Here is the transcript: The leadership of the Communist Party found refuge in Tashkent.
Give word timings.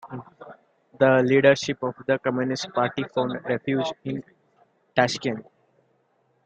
The 0.97 1.21
leadership 1.23 1.83
of 1.83 1.93
the 2.07 2.17
Communist 2.17 2.73
Party 2.73 3.03
found 3.13 3.39
refuge 3.45 3.93
in 4.03 4.23
Tashkent. 4.95 5.45